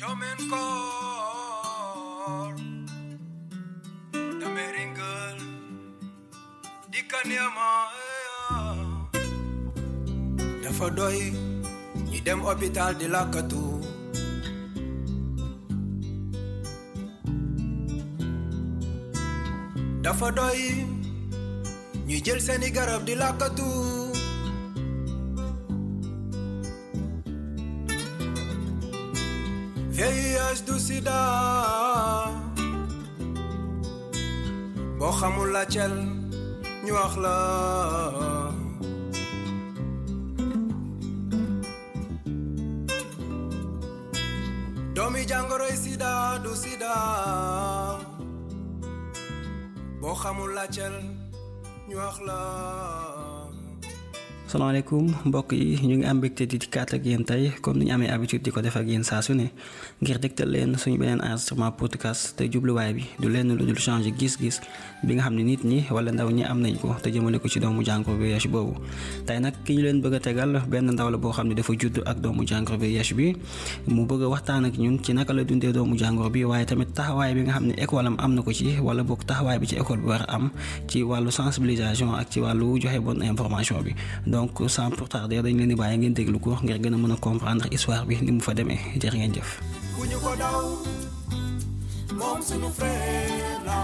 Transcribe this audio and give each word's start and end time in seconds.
Di 0.00 0.06
Dafa 10.64 10.88
doy 10.96 11.18
ñi 12.08 12.18
dem 12.24 12.40
hôpital 12.40 12.96
di 12.96 13.06
lakkatu 13.12 13.64
Dafa 20.04 20.28
doy 20.32 20.60
ñu 22.08 22.16
jël 22.24 22.40
seeni 22.40 22.70
garab 22.76 23.04
di 23.04 23.14
lakkatu 23.14 23.99
VIH 30.50 30.64
du 30.66 30.78
sida. 30.78 31.20
Boo 34.98 35.12
xamul 35.20 35.50
la 35.52 35.64
ñu 36.84 36.92
wax 36.98 37.14
la. 37.24 37.36
Sida 45.82 46.38
du 46.44 46.52
sida. 46.62 46.94
Xamul 50.22 50.50
la 50.56 50.64
ñu 51.88 51.96
wax 51.96 52.16
la 52.26 53.39
salaamaaleykum 54.50 55.14
mbokk 55.30 55.52
yi 55.54 55.78
ñu 55.86 55.96
ngi 56.02 56.06
am 56.10 56.16
mbégte 56.18 56.42
di 56.50 56.58
dikkaat 56.58 56.94
ak 56.98 57.04
yéen 57.06 57.22
tey 57.24 57.52
comme 57.62 57.78
ni 57.78 57.84
ñu 57.86 57.92
amee 57.94 58.10
habitude 58.10 58.42
di 58.42 58.50
ko 58.50 58.58
def 58.60 58.74
ak 58.76 58.82
yéen 58.88 59.04
saa 59.06 59.22
su 59.22 59.30
ne 59.34 59.46
ngir 60.02 60.18
dégtal 60.18 60.50
leen 60.50 60.74
suñu 60.74 60.98
beneen 60.98 61.20
enregistrement 61.22 61.70
podcast 61.70 62.34
te 62.36 62.50
jubluwaay 62.50 62.92
bi 62.94 63.04
du 63.20 63.28
lenn 63.30 63.54
lu 63.54 63.62
dul 63.64 63.78
changer 63.78 64.10
gis-gis 64.18 64.58
bi 65.06 65.14
nga 65.14 65.22
xam 65.22 65.34
ne 65.38 65.42
nit 65.44 65.62
ñi 65.64 65.86
wala 65.94 66.10
ndaw 66.10 66.30
ñi 66.34 66.42
am 66.42 66.58
nañ 66.62 66.74
ko 66.82 66.96
te 67.02 67.10
jëmale 67.14 67.38
ko 67.38 67.46
ci 67.48 67.60
doomu 67.60 67.84
jàngoro 67.84 68.18
VIH 68.18 68.48
boobu. 68.50 68.74
Tey 69.26 69.38
nag 69.38 69.54
ki 69.64 69.72
ñu 69.76 69.82
leen 69.82 70.00
bëgg 70.02 70.14
a 70.14 70.20
tegal 70.20 70.52
benn 70.66 70.90
ndaw 70.90 71.10
la 71.10 71.16
boo 71.16 71.30
xam 71.30 71.46
ne 71.48 71.54
dafa 71.54 71.72
judd 71.78 72.02
ak 72.04 72.18
doomu 72.20 72.42
jàngoro 72.44 72.76
VIH 72.76 73.14
bi 73.14 73.36
mu 73.86 74.02
bëgg 74.04 74.22
a 74.24 74.28
waxtaan 74.34 74.64
ak 74.66 74.74
ñun 74.78 74.98
ci 75.04 75.12
naka 75.14 75.32
la 75.32 75.44
dundee 75.44 75.70
doomu 75.72 75.94
jàngoro 75.96 76.28
bi 76.30 76.42
waaye 76.44 76.66
tamit 76.66 76.90
taxawaay 76.92 77.34
bi 77.34 77.42
nga 77.46 77.52
xam 77.54 77.66
ne 77.70 77.74
école 77.78 78.06
am 78.06 78.16
am 78.18 78.34
na 78.34 78.42
ko 78.42 78.50
ci 78.52 78.66
wala 78.82 79.04
boog 79.04 79.22
taxawaay 79.24 79.58
bi 79.62 79.66
ci 79.70 79.76
école 79.76 80.00
bi 80.02 80.06
war 80.10 80.22
a 80.26 80.34
am 80.34 80.50
ci 80.88 81.02
wàllu 81.06 81.30
sensibilisation 81.30 82.10
ak 82.18 82.30
ci 82.30 82.40
wàllu 82.40 82.80
joxe 82.82 82.98
bonne 82.98 83.22
information 83.22 83.78
bi 83.86 83.94
donc 84.40 84.56
sans 84.70 84.90
pour 84.96 85.08
tarder 85.14 85.42
dañ 85.44 85.54
leen 85.60 85.68
di 85.72 85.74
bàyyi 85.80 85.96
ngeen 86.00 86.14
déglu 86.18 86.38
ko 86.44 86.50
ngir 86.64 86.78
gën 86.82 86.94
a 86.96 86.98
mën 87.02 87.12
a 87.14 87.16
comprendre 87.26 87.66
histoire 87.74 88.04
bi 88.08 88.14
ni 88.26 88.32
mu 88.36 88.40
fa 88.46 88.52
demee. 88.58 88.80
Jërë 89.00 89.16
ngeen 89.20 89.32
jëf. 89.36 89.50
bu 89.96 90.02
ñu 90.10 90.18
ko 90.24 90.32
daw 90.42 90.62
moom 92.20 92.40
sunu 92.48 92.68
frère 92.78 93.60
la. 93.68 93.80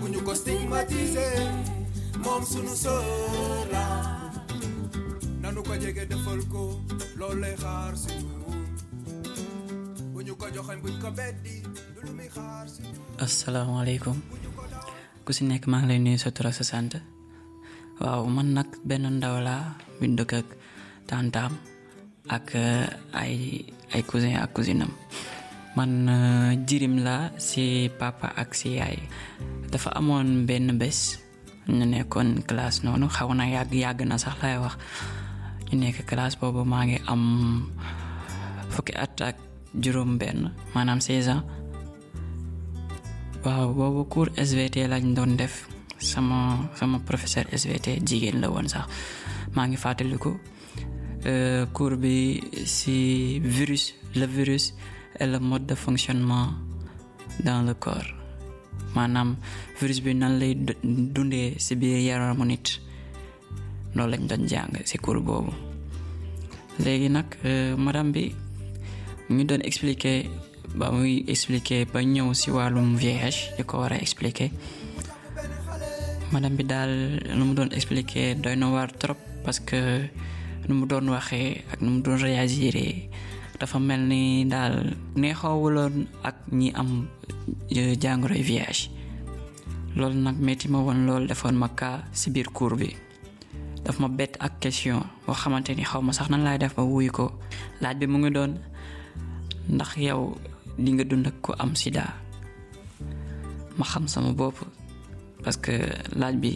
Bu 0.00 0.06
ñu 0.12 0.20
ko 0.26 0.32
stigmatisé 0.40 1.28
moom 2.24 2.42
sunu 2.50 2.74
sœur 2.84 3.64
la. 3.74 3.86
Nanu 5.42 5.60
ko 5.68 5.74
jege 5.82 6.04
defal 6.12 6.40
ko 6.52 6.62
loolu 7.18 7.40
lay 7.44 7.54
xaar 7.62 7.92
si 8.02 8.10
ñun. 8.26 8.58
Bu 10.12 10.18
ñu 10.26 10.34
ko 10.40 10.46
joxoñ 10.54 10.78
buñ 10.84 10.96
ko 11.02 11.08
beddi 11.18 11.56
du 11.94 12.00
lu 12.06 12.12
muy 12.18 12.28
xaar 12.36 12.66
si 12.74 12.82
ñun. 12.82 13.22
Asalaamaaleykum. 13.24 14.16
Ku 15.24 15.30
si 15.36 15.42
nekk 15.50 15.64
maa 15.70 15.80
ngi 15.80 15.88
lay 15.90 15.98
nuyu 16.04 16.18
sa 16.24 16.30
tur 16.34 16.46
ak 16.50 16.54
sa 16.58 16.64
sant 16.70 16.92
waaw 18.00 18.24
man 18.36 18.48
nag 18.56 18.68
benn 18.88 19.04
ndaw 19.20 19.36
laa 19.46 19.64
bu 19.98 20.04
dëkk 20.18 20.32
ak 20.40 20.48
tantaam 21.08 21.52
ak 22.36 22.48
ay 23.22 23.34
ay 23.92 24.02
cousin 24.08 24.40
ak 24.40 24.50
cousinam 24.56 24.88
man 25.76 25.92
jirim 26.66 26.96
la 27.06 27.16
si 27.36 27.92
papa 28.00 28.32
ak 28.42 28.50
si 28.58 28.80
yaay 28.80 28.96
dafa 29.70 29.90
amoon 30.00 30.48
benn 30.48 30.80
bés 30.80 31.20
ñu 31.76 31.84
nekkoon 31.92 32.30
classe 32.48 32.80
noonu 32.84 33.06
xaw 33.16 33.28
na 33.36 33.44
yàgg 33.54 33.72
yàgg 33.84 34.00
na 34.08 34.16
sax 34.24 34.36
lay 34.42 34.56
wax 34.64 34.74
ñu 35.68 35.74
nekk 35.80 35.98
classe 36.10 36.36
boobu 36.40 36.62
am 37.12 37.22
fukki 38.72 38.92
at 39.04 39.14
ak 39.28 39.36
juróom 39.82 40.12
benn 40.20 40.40
maanaam 40.74 41.00
16 41.04 41.28
ans 41.34 41.44
waaw 43.44 43.68
boobu 43.78 44.02
SVT 44.48 44.76
lañ 44.92 45.04
doon 45.16 45.32
def 45.40 45.54
sama 46.00 46.70
sama 46.74 46.98
professeur 46.98 47.44
SVT 47.52 48.00
jigéen 48.06 48.40
la 48.40 48.48
woon 48.50 48.68
sax. 48.68 48.86
Maa 49.54 49.66
ngi 49.68 49.76
fàttaliku 49.76 50.32
bi 52.00 52.40
ci 52.64 53.38
virus 53.40 53.94
le 54.14 54.26
virus 54.26 54.74
et 55.20 55.26
le 55.26 55.38
mode 55.38 55.66
de 55.66 55.74
fonctionnement 55.74 56.48
dans 57.44 57.62
le 57.62 57.74
corps. 57.74 58.10
Maanaam 58.94 59.36
virus 59.80 60.00
bi 60.00 60.14
nan 60.14 60.38
lay 60.38 60.54
dundee 61.14 61.54
ci 61.58 61.74
biir 61.76 61.98
yaramu 62.00 62.44
nit. 62.44 62.80
Loolu 63.94 64.10
lañ 64.12 64.26
doon 64.28 64.46
jàng 64.48 64.70
cours 65.02 65.20
boobu. 65.22 65.52
Nag 66.78 67.26
madame 67.76 68.12
bi 68.12 68.34
ngi 69.30 69.44
doon 69.44 69.60
expliquer 69.62 70.26
ba 70.74 70.90
muy 70.90 71.24
expliquer 71.28 71.84
ba 71.92 72.00
ñëw 72.02 72.32
ci 72.34 72.50
wàllum 72.50 72.96
VIH 72.96 73.58
ko 73.66 73.78
war 73.78 73.92
expliquer 73.92 74.50
madame 76.30 76.54
bi 76.58 76.64
daal 76.64 76.92
nu 77.36 77.42
mu 77.50 77.52
doon 77.58 77.70
expliquer 77.74 78.38
doy 78.38 78.54
na 78.56 78.70
waar 78.70 78.90
trop 78.94 79.18
parce 79.44 79.58
que 79.60 80.06
nu 80.68 80.72
mu 80.78 80.84
doon 80.86 81.10
waxee 81.10 81.62
ak 81.72 81.78
nu 81.82 81.90
mu 81.98 82.00
doon 82.04 82.18
réagir 82.22 82.74
dafa 83.58 83.78
mel 83.78 84.00
ni 84.06 84.46
daal 84.46 84.94
neexoowuloon 85.18 86.06
ak 86.24 86.36
ñi 86.54 86.70
am 86.80 87.08
jàngoroy 87.70 88.42
VIH 88.48 88.80
loolu 89.98 90.16
nag 90.22 90.38
metti 90.38 90.66
ma 90.70 90.78
woon 90.80 91.04
loolu 91.06 91.26
defoon 91.26 91.56
ma 91.58 91.68
kaa 91.74 92.06
ci 92.14 92.30
biir 92.30 92.48
cours 92.54 92.78
bi. 92.78 92.94
Daf 93.84 93.98
ma 93.98 94.08
bett 94.08 94.36
ak 94.38 94.60
question 94.62 95.02
boo 95.26 95.34
xamante 95.34 95.74
ni 95.74 95.82
xaw 95.82 95.98
ma 96.04 96.12
sax 96.12 96.28
nan 96.30 96.44
laay 96.46 96.58
def 96.62 96.76
ba 96.78 96.82
wuyu 96.86 97.10
ko. 97.10 97.26
Laaj 97.82 97.96
bi 97.98 98.06
mu 98.06 98.18
ngi 98.22 98.30
doon 98.30 98.52
ndax 99.74 99.90
yow 99.98 100.36
di 100.78 100.90
nga 100.94 101.04
dund 101.04 101.26
ko 101.42 101.50
am 101.58 101.74
sida? 101.74 102.06
Ma 103.78 103.84
xam 103.84 104.06
sama 104.06 104.30
bopp 104.36 104.56
parce 105.42 105.56
que 105.60 105.74
laaj 106.20 106.34
bi 106.42 106.52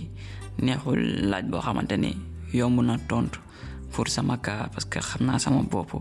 neexul 0.63 1.01
laaj 1.31 1.45
boo 1.51 1.61
xamante 1.61 1.97
ni 1.97 2.13
yomb 2.53 2.81
na 2.83 2.99
tontu 3.09 3.39
pour 3.93 4.09
sama 4.09 4.37
cas 4.39 4.69
parce 4.73 4.85
que 4.87 4.99
xam 5.01 5.27
naa 5.27 5.39
sama 5.39 5.63
bopp 5.63 5.95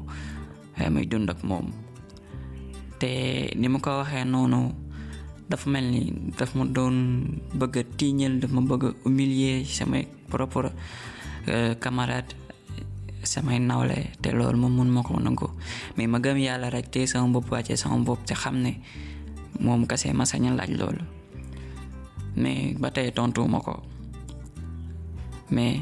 waaye 0.77 0.89
may 0.89 1.05
dund 1.05 1.29
ak 1.29 1.44
moom. 1.44 1.69
Te 2.99 3.51
ni 3.55 3.67
ma 3.67 3.79
ko 3.79 3.89
waxee 4.01 4.25
noonu 4.25 4.71
dafa 5.49 5.69
mel 5.69 5.85
ni 5.91 6.11
daf 6.38 6.55
ma 6.55 6.66
doon 6.66 6.95
bëgg 7.53 7.75
a 7.77 7.83
tiiñal 7.97 8.39
daf 8.41 8.51
ma 8.51 8.61
bëgg 8.61 8.83
a 8.85 8.89
humilier 9.05 9.65
samay 9.65 10.07
propre 10.29 10.71
camarade 11.79 12.33
samay 13.23 13.59
nawle 13.59 13.97
te 14.21 14.31
loolu 14.31 14.57
moom 14.57 14.73
mun 14.77 14.89
ma 14.89 15.01
ko 15.03 15.19
nangu. 15.19 15.47
Mais 15.97 16.07
ma 16.07 16.19
gëm 16.19 16.38
yàlla 16.38 16.69
rek 16.69 16.91
te 16.91 17.05
sama 17.05 17.27
bopp 17.33 17.51
wàccee 17.51 17.77
sama 17.77 17.97
bopp 18.03 18.25
te 18.25 18.33
xam 18.33 18.55
ne 18.61 18.71
moom 19.59 19.85
kase 19.85 20.13
laaj 20.13 20.69
loolu 20.79 21.03
mais 22.35 22.73
ba 22.81 22.89
tey 22.95 23.11
tontuwuma 23.11 23.59
ko 23.61 23.73
mais 25.51 25.81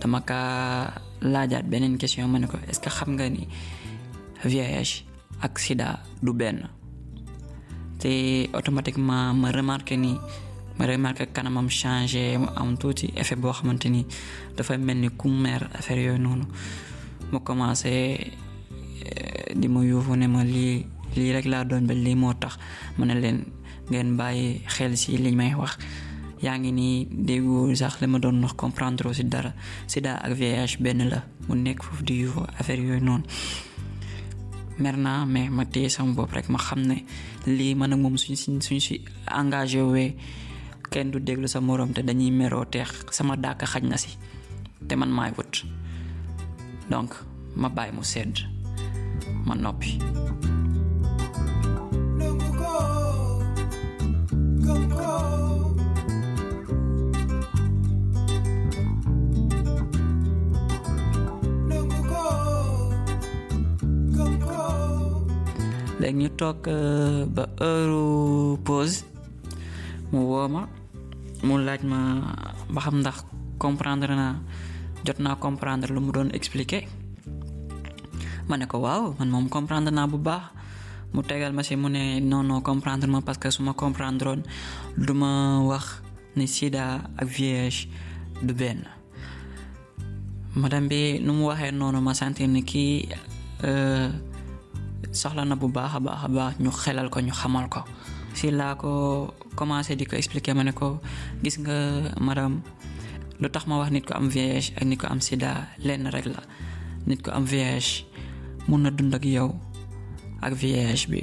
dama 0.00 0.20
kaa 0.20 0.92
laajaat 1.20 1.64
beneen 1.70 1.98
question 1.98 2.28
ma 2.28 2.38
ko 2.46 2.58
est-ce 2.68 2.88
xam 2.96 3.10
nga 3.16 3.28
ni 3.28 3.48
VIH 4.44 4.92
ak 5.42 5.58
sida 5.58 5.88
du 6.22 6.32
benn 6.32 6.68
te 7.98 8.12
automatiquement 8.56 9.32
ma 9.34 9.50
remarqué 9.50 9.96
ni 9.96 10.12
ma 10.78 10.84
remarqué 10.86 11.26
kanamam 11.34 11.68
changé 11.70 12.36
mu 12.38 12.46
am 12.56 12.76
tuuti 12.76 13.06
effet 13.16 13.36
boo 13.36 13.52
xamante 13.52 13.88
ni 13.88 14.06
dafay 14.56 14.78
mel 14.78 14.98
ni 15.02 15.08
ku 15.10 15.28
mer 15.28 15.62
affaire 15.78 16.02
yooyu 16.06 16.18
noonu. 16.18 16.44
Mu 17.32 17.40
commencé 17.40 18.30
di 19.54 19.66
ma 19.68 19.82
yuufu 19.82 20.14
ma 20.14 20.44
lii 20.44 20.86
lii 21.16 21.32
rek 21.34 21.46
laa 21.46 21.64
doon 21.64 21.86
ba 21.86 21.94
moo 22.14 22.34
tax 22.34 22.56
ma 22.98 23.04
ne 23.06 23.14
ngeen 23.90 24.16
bàyyi 24.16 24.60
xel 24.68 24.96
si 24.96 25.16
li 25.18 25.32
may 25.32 25.54
wax. 25.54 25.78
Yaa 26.42 26.58
ngi 26.58 26.72
nii 26.72 27.06
déggu 27.10 27.74
sax 27.74 28.00
li 28.00 28.06
ma 28.06 28.18
doon 28.18 28.42
wax 28.42 28.52
comprendre 28.54 29.08
aussi 29.08 29.24
dara. 29.24 29.52
Sida 29.86 30.16
ak 30.22 30.32
VIH 30.36 30.76
benn 30.80 31.08
la 31.08 31.22
mu 31.48 31.54
nekk 31.54 31.82
foofu 31.82 32.02
di 32.04 32.14
yuufu 32.22 32.40
affaire 32.58 32.82
yooyu 32.82 33.00
noonu. 33.04 33.24
Mer 34.78 34.96
naa 34.96 35.24
mais 35.24 35.48
ma 35.48 35.64
téye 35.64 35.88
sama 35.88 36.12
bopp 36.12 36.32
rek 36.32 36.48
ma 36.50 36.58
xam 36.58 36.80
ne 36.84 36.96
lii 37.46 37.74
man 37.74 37.92
ak 37.92 37.98
moom 37.98 38.16
suñ 38.16 38.36
si 38.36 38.50
suñ 38.60 38.80
si 38.80 39.00
engagé 39.32 39.80
wee 39.82 40.14
kenn 40.90 41.10
du 41.10 41.18
déglu 41.20 41.48
sa 41.48 41.60
morom 41.60 41.92
te 41.92 42.02
dañuy 42.02 42.30
meroo 42.30 42.64
teex 42.66 42.90
sama 43.10 43.36
dàkk 43.36 43.64
xaj 43.64 43.82
na 43.88 43.96
si 43.96 44.10
te 44.86 44.94
man 44.96 45.08
maay 45.10 45.32
wut. 45.36 45.64
Donc 46.90 47.14
ma 47.56 47.68
bàyyi 47.68 47.92
mu 47.96 48.02
sedd 48.02 48.44
ma 49.46 49.54
noppi 49.54 49.98
ñu 66.00 66.28
toog 66.38 66.60
ba 67.34 67.44
heure 67.60 68.58
pause 68.66 69.04
mu 70.12 70.20
woo 70.30 70.48
mu 71.46 71.54
laaj 71.66 71.82
ma 71.84 71.98
ba 72.72 72.80
xam 72.84 72.96
ndax 73.00 73.16
comprendre 73.62 74.14
naa 74.14 74.34
jot 75.06 75.18
naa 75.24 75.36
comprendre 75.44 75.88
lu 75.94 76.00
mu 76.00 76.10
doon 76.12 76.30
expliquer 76.38 76.84
ma 78.48 78.54
ne 78.56 78.66
ko 78.70 78.78
waaw 78.84 79.14
man 79.18 79.28
moom 79.34 79.46
comprendre 79.48 79.90
naa 79.94 80.06
bu 80.12 80.18
baax 80.28 80.44
mu 81.14 81.20
tegal 81.28 81.52
ma 81.56 81.62
si 81.62 81.74
mu 81.76 81.88
ne 81.88 82.20
non 82.20 82.42
non 82.48 82.60
comprendre 82.62 83.06
ma 83.08 83.20
parce 83.26 83.38
que 83.42 83.48
su 83.50 83.62
ma 83.62 83.72
comprendre 83.72 84.42
du 84.96 85.12
ma 85.14 85.60
wax 85.70 85.86
ni 86.36 86.46
sida 86.46 86.84
ak 87.20 87.26
VIH 87.36 87.78
du 88.46 88.52
benn 88.54 88.80
madame 90.54 90.88
bi 90.90 91.00
nu 91.24 91.32
mu 91.38 91.44
waxee 91.50 91.72
noonu 91.72 92.00
ma 92.00 92.12
sentir 92.14 92.48
ni 92.48 92.62
kii 92.70 93.08
soxla 95.16 95.42
na 95.48 95.56
bu 95.56 95.66
baax 95.72 95.92
a 95.96 96.00
baax 96.06 96.20
a 96.26 96.28
baax 96.36 96.52
ñu 96.62 96.70
xelal 96.82 97.08
ko 97.08 97.18
ñu 97.24 97.32
xamal 97.40 97.66
ko. 97.72 97.80
Si 98.36 98.52
laa 98.52 98.76
ko 98.76 98.90
commencé 99.56 99.96
di 99.96 100.04
ko 100.04 100.14
expliquer 100.20 100.52
ma 100.52 100.62
ne 100.62 100.72
ko 100.76 101.00
gis 101.42 101.56
nga 101.64 101.76
madame 102.20 102.60
lu 103.40 103.48
tax 103.48 103.64
ma 103.68 103.80
wax 103.80 103.88
nit 103.94 104.04
ko 104.04 104.12
am 104.12 104.28
VIH 104.28 104.76
ak 104.76 104.84
nit 104.84 105.00
ko 105.00 105.06
am 105.08 105.20
sida 105.24 105.72
lenn 105.80 106.04
rek 106.14 106.26
la. 106.28 106.40
Nit 107.08 107.20
ko 107.24 107.30
am 107.32 107.44
mun 108.68 108.82
na 108.84 108.90
dund 108.92 109.14
ak 109.16 109.24
yow 109.24 109.56
ak 110.44 110.52
bi. 111.08 111.22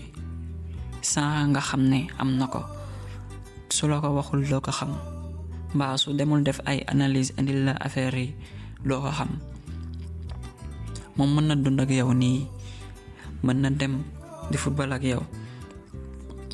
Sans 1.06 1.46
nga 1.54 1.62
xam 1.62 1.84
am 2.18 2.30
na 2.40 2.48
su 3.70 3.86
la 3.90 4.02
ko 4.02 4.10
waxul 4.18 4.42
ko 4.66 4.72
xam. 4.74 4.98
Mbaa 5.78 5.98
su 6.02 6.14
demul 6.18 6.42
def 6.42 6.60
ay 6.66 6.82
analyse 6.90 7.34
indil 7.38 7.66
la 7.70 7.74
affaire 7.78 8.18
yi 8.18 8.34
ko 9.06 9.12
xam. 9.14 9.32
Moom 11.18 11.30
mën 11.38 11.46
na 11.46 11.56
dund 11.56 11.78
ak 11.82 11.90
yow 11.94 12.10
nii 12.14 12.63
mën 13.44 13.58
na 13.62 13.70
dem 13.70 14.04
di 14.52 14.58
football 14.58 14.92
ak 14.96 15.04
yow 15.04 15.24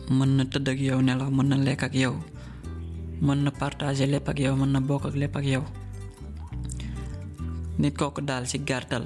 mën 0.09 0.31
na 0.37 0.43
tëdd 0.45 0.67
ak 0.73 0.79
yow 0.81 0.99
nelaw 1.01 1.29
mën 1.29 1.47
na 1.49 1.55
lekk 1.57 1.83
ak 1.87 1.93
yow 1.95 2.15
mën 3.21 3.39
na 3.43 3.51
partager 3.51 4.07
lépp 4.09 4.29
ak 4.29 4.39
yow 4.39 4.55
mën 4.55 4.71
na 4.73 4.79
bokk 4.81 5.05
ak 5.09 5.15
lépp 5.21 5.35
ak 5.37 5.45
yow 5.45 5.63
nit 7.79 7.93
kooku 7.97 8.21
daal 8.25 8.45
ci 8.49 8.57
gàttal 8.59 9.05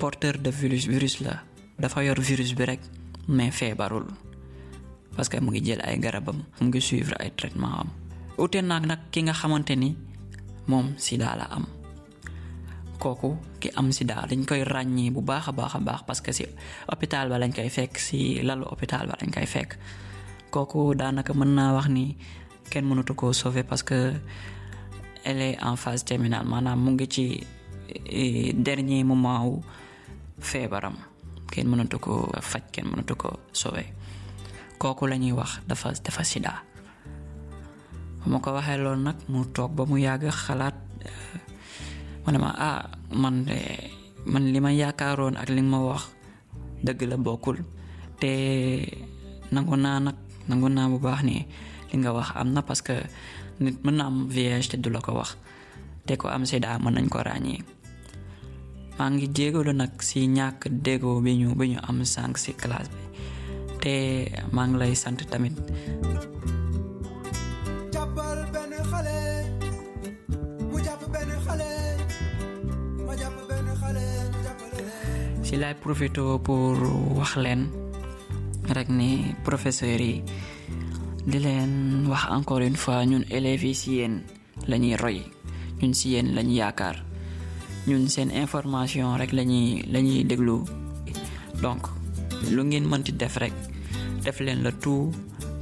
porteur 0.00 0.34
de 0.40 0.50
virus 0.50 0.84
virus 0.86 1.20
la 1.20 1.42
dafa 1.78 2.02
yor 2.04 2.18
virus 2.20 2.54
bi 2.58 2.64
rek 2.64 2.80
mais 3.28 3.50
feebarul 3.52 4.06
parce 5.14 5.28
que 5.28 5.38
mu 5.40 5.50
ngi 5.50 5.60
jël 5.64 5.80
ay 5.84 5.98
garabam 6.00 6.38
mu 6.60 6.66
ngi 6.68 6.80
suivre 6.80 7.14
ay 7.20 7.30
traitement 7.36 7.74
am 7.84 7.88
ute 8.38 8.58
naag 8.62 8.86
nag 8.86 9.00
ki 9.12 9.20
nga 9.22 9.32
xamante 9.40 9.74
ni 9.76 9.94
moom 10.66 10.94
sida 10.96 11.36
la 11.36 11.46
am 11.56 11.66
kooku 13.02 13.30
ki 13.60 13.68
am 13.78 13.90
sida 13.96 14.14
dañ 14.30 14.40
koy 14.48 14.62
ràññee 14.74 15.10
bu 15.14 15.20
baax 15.28 15.44
a 15.50 15.52
baax 15.58 15.72
a 15.74 15.80
baax 15.88 16.00
parce 16.06 16.22
que 16.24 16.30
si 16.38 16.44
hôpital 16.90 17.26
ba 17.30 17.36
lañ 17.42 17.50
koy 17.56 17.68
fekk 17.76 17.92
si 18.06 18.18
lalu 18.48 18.64
hôpital 18.70 19.04
ba 19.10 19.14
lañ 19.20 19.30
koy 19.34 19.46
fekk. 19.54 19.70
Kooku 20.54 20.94
daanaka 21.00 21.32
mën 21.34 21.50
naa 21.58 21.70
wax 21.76 21.88
ni 21.96 22.04
kenn 22.70 22.84
mënatu 22.88 23.12
koo 23.20 23.32
sauver 23.32 23.64
parce 23.70 23.82
que 23.88 23.98
elle 25.24 25.42
est 25.48 25.56
en 25.68 25.76
phase 25.82 26.04
terminale 26.04 26.46
maanaam 26.52 26.78
mu 26.84 26.90
ngi 26.94 27.06
ci 27.14 27.24
dernier 28.66 29.02
moment 29.04 29.40
wu 29.46 29.54
feebaram. 30.50 30.94
Kenn 31.52 31.66
mënatu 31.70 31.98
ko 32.04 32.12
faj 32.50 32.62
kenn 32.74 32.86
mënatu 32.90 33.14
ko 33.22 33.28
sauver. 33.52 33.86
Kooku 34.78 35.06
la 35.10 35.16
ñuy 35.16 35.32
wax 35.32 35.50
dafa 35.68 35.88
dafa 36.04 36.22
sida. 36.24 36.52
Ma 38.30 38.38
ko 38.38 38.48
waxee 38.56 38.78
loolu 38.78 39.02
nag 39.02 39.16
mu 39.28 39.44
toog 39.54 39.72
ba 39.76 39.82
mu 39.90 39.96
yàgg 39.98 40.30
xalaat 40.30 40.74
ma 42.24 42.28
ne 42.32 42.38
ma 42.38 42.50
ah 42.54 42.80
man 43.22 43.44
de 43.48 43.58
man 44.32 44.44
li 44.52 44.58
ma 44.62 44.70
yaakaaroon 44.70 45.34
ak 45.34 45.48
li 45.50 45.62
nga 45.62 45.70
ma 45.74 45.78
wax 45.88 46.02
dëgg 46.84 47.00
la 47.10 47.16
bokkul. 47.18 47.58
Te 48.20 48.32
nangu 49.54 49.74
naa 49.76 49.98
nag 50.06 50.16
nangu 50.48 50.68
bu 50.92 50.98
baax 51.06 51.20
ni 51.26 51.36
li 51.90 51.94
nga 52.00 52.10
wax 52.16 52.28
am 52.38 52.48
na 52.54 52.60
parce 52.62 52.82
que 52.86 52.94
nit 53.62 53.76
mën 53.84 53.94
na 53.98 54.04
am 54.10 54.28
te 54.70 54.76
du 54.82 54.88
la 54.90 55.00
ko 55.00 55.12
wax. 55.18 55.36
Te 56.06 56.16
ko 56.20 56.26
am 56.28 56.44
sida 56.46 56.78
mën 56.82 56.92
nañ 56.94 57.06
ko 57.12 57.18
ràññee. 57.28 57.62
Maa 58.98 59.10
ngi 59.10 59.26
jégalu 59.36 59.72
nag 59.72 59.92
si 60.08 60.26
ñàkk 60.36 60.60
déggoo 60.84 61.20
bi 61.24 61.32
ñu 61.40 61.48
bi 61.58 61.70
ñu 61.72 61.78
am 61.88 61.98
sànq 62.14 62.34
si 62.42 62.50
classe 62.62 62.90
bi. 62.94 63.02
Te 63.82 63.92
maa 64.54 64.66
ngi 64.66 64.76
lay 64.80 64.94
sant 65.02 65.18
tamit 65.30 65.54
leen 75.52 75.60
si 75.60 75.60
laay 75.60 75.74
profité 75.76 76.22
pour 76.44 76.76
wax 77.18 77.36
leen 77.36 77.68
rek 78.72 78.88
ni 78.88 79.34
professeurs 79.44 80.00
yi 80.00 80.22
di 81.28 81.38
leen 81.38 82.06
wax 82.08 82.24
encore 82.32 82.64
une 82.64 82.76
fois 82.76 83.04
ñun 83.04 83.24
élèves 83.30 83.64
yi 83.64 83.74
si 83.74 83.90
yéen 84.00 84.22
la 84.66 84.78
ñuy 84.78 84.96
roy 84.96 85.20
ñun 85.82 85.92
si 85.94 86.10
yéen 86.16 86.34
lañu 86.34 86.54
yaakaar 86.56 87.04
ñun 87.86 88.08
seen 88.08 88.30
information 88.30 89.16
rek 89.20 89.32
lañuy 89.32 89.84
la 89.92 90.00
ñuy 90.00 90.24
déglu 90.24 90.64
donc 91.62 91.82
lu 92.50 92.62
ngeen 92.64 92.88
mënti 92.88 93.12
def 93.12 93.36
rek 93.36 93.52
def 94.24 94.40
leen 94.40 94.62
la 94.64 94.72
tout 94.72 95.12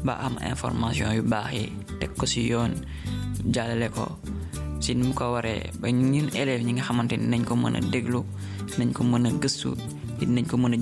ba 0.05 0.15
am 0.23 0.39
information 0.53 1.11
yu 1.19 1.23
baax 1.23 1.51
yi 1.53 1.65
ko 2.19 2.27
si 2.27 2.47
yoon 2.47 2.73
ko 3.91 4.07
si 4.81 4.95
ni 4.95 5.03
mu 5.09 5.15
ko 5.15 5.25
waree 5.35 5.71
ba 5.81 5.89
ñun 5.91 6.29
élèves 6.41 6.65
ñi 6.67 6.73
nga 6.75 6.83
xamante 6.89 7.15
ni 7.17 7.27
nañ 7.33 7.43
ko 7.45 7.55
mën 7.57 7.77
a 7.77 7.81
déglu 7.93 8.21
nañ 8.79 8.91
ko 8.93 9.03
mën 9.05 9.27
a 9.27 9.31
gëstu 9.43 9.71
nañ 10.35 10.45
ko 10.51 10.57
mën 10.57 10.75
a 10.75 10.79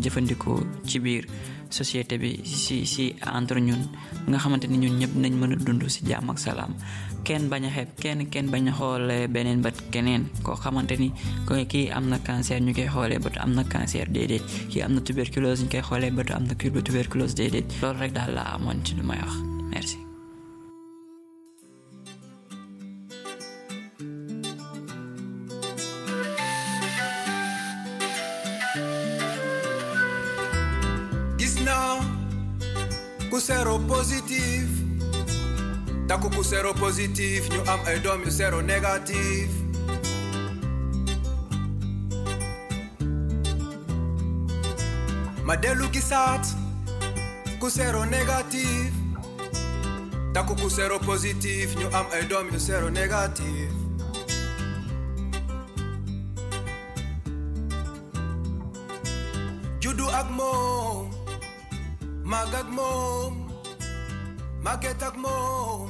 ci 0.89 0.99
biir 1.05 1.25
société 1.71 2.19
bi 2.19 2.41
si 2.45 2.87
si 2.87 3.15
entre 3.35 3.61
ñun. 3.61 3.83
Nga 4.29 4.39
xamante 4.39 4.67
ni 4.69 4.79
ñun 4.79 4.99
ñëpp 5.01 5.15
nañ 5.17 5.33
mën 5.41 5.53
a 5.53 5.57
dund 5.57 5.83
si 5.89 6.01
jàmm 6.07 6.31
ak 6.31 6.39
salaam. 6.39 6.73
Kenn 7.25 7.49
bañ 7.51 7.65
a 7.67 7.71
xeeb 7.71 7.89
kenn 8.03 8.21
kenn 8.33 8.51
bañ 8.53 8.69
a 8.69 8.73
xoolee 8.79 9.29
beneen 9.29 9.61
bët 9.63 9.77
keneen. 9.93 10.23
Koo 10.43 10.57
xamante 10.57 10.97
ni 10.99 11.09
ko 11.47 11.55
kii 11.73 11.91
am 11.91 12.09
na 12.09 12.19
cancer 12.19 12.61
ñu 12.61 12.73
koy 12.75 12.89
xoolee 12.95 13.19
bët 13.25 13.37
am 13.45 13.53
na 13.55 13.63
cancer 13.65 14.07
déedéet. 14.15 14.43
Kii 14.71 14.83
am 14.83 14.93
na 14.95 15.01
tuberculose 15.01 15.63
ñu 15.63 15.69
koy 15.73 15.83
xoolee 15.89 16.11
bët 16.11 16.31
am 16.31 16.45
na 16.49 16.55
tuberculose 16.87 17.35
déedéet. 17.39 17.67
Loolu 17.83 17.99
rek 18.01 18.13
daal 18.13 18.33
laa 18.37 18.55
amoon 18.57 18.79
ci 18.85 18.95
lu 18.97 19.03
may 19.03 19.21
wax. 19.23 19.35
Merci. 19.73 20.08
Ku 33.31 33.39
sero 33.41 33.77
positif 33.85 34.65
takku 36.09 36.29
ku 36.33 36.43
sero 36.51 36.73
positif 36.73 37.45
ñu 37.53 37.61
am 37.73 37.81
ay 37.89 37.99
doom 38.05 38.21
yu 38.25 38.31
sero 38.33 38.59
négatif 38.65 39.49
ma 45.47 45.55
dellu 45.63 45.87
gisaat 45.95 46.45
ku 47.61 47.69
sero 47.77 48.01
négatif 48.09 48.93
takku 50.35 50.55
ku 50.61 50.69
sero 50.77 50.97
positif 51.09 51.77
ñu 51.79 51.87
am 51.99 52.07
ay 52.17 52.25
doom 52.31 52.47
yu 52.53 52.59
sero 52.69 52.89
négatif 52.89 53.69
juddu 59.83 60.07
ak 60.21 60.29
moom 60.39 60.88
màgg 62.29 62.55
ak 65.01 65.17
moom 65.17 65.89